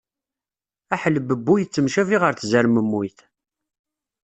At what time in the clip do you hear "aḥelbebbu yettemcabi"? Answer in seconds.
0.93-2.17